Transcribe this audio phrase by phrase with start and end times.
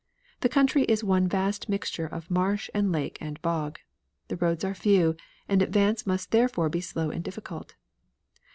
[0.39, 3.77] The country is one vast mixture of marsh and lake and bog.
[4.29, 5.15] The roads are few,
[5.47, 7.75] and advance must therefore be slow and difficult.